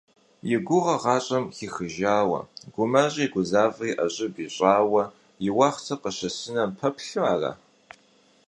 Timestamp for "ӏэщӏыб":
3.97-4.35